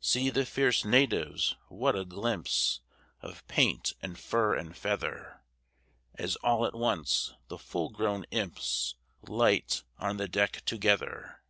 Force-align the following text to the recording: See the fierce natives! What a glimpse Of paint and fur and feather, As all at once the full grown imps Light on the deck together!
See 0.00 0.28
the 0.30 0.44
fierce 0.44 0.84
natives! 0.84 1.54
What 1.68 1.94
a 1.94 2.04
glimpse 2.04 2.80
Of 3.22 3.46
paint 3.46 3.94
and 4.02 4.18
fur 4.18 4.56
and 4.56 4.76
feather, 4.76 5.40
As 6.16 6.34
all 6.42 6.66
at 6.66 6.74
once 6.74 7.32
the 7.46 7.58
full 7.58 7.88
grown 7.88 8.24
imps 8.32 8.96
Light 9.22 9.84
on 10.00 10.16
the 10.16 10.26
deck 10.26 10.64
together! 10.64 11.42